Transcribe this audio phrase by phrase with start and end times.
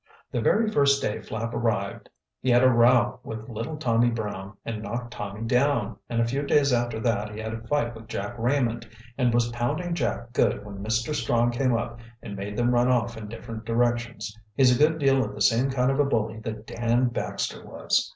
[0.31, 2.09] "The very first day Flapp arrived
[2.41, 6.41] he had a row with little Tommy Browne, and knocked Tommy down, and a few
[6.41, 10.65] days after that he had a fight with Jack Raymond, and was pounding Jack good
[10.65, 11.13] when Mr.
[11.13, 14.35] Strong came up and made them run off in different directions.
[14.55, 18.09] He's a good deal of the same kind of a bully that Dan Baxter was."